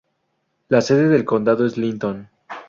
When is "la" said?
0.69-0.81